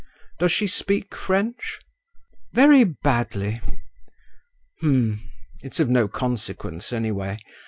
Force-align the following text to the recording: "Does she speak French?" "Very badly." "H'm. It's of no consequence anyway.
"Does 0.39 0.51
she 0.51 0.65
speak 0.65 1.13
French?" 1.15 1.79
"Very 2.53 2.83
badly." 2.83 3.61
"H'm. 4.79 5.19
It's 5.61 5.79
of 5.79 5.91
no 5.91 6.07
consequence 6.07 6.91
anyway. 6.91 7.37